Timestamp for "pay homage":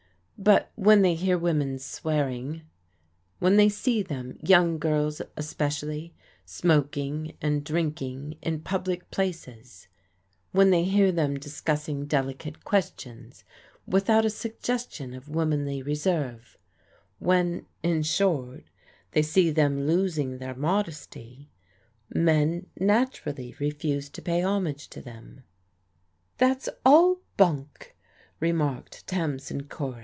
24.23-24.87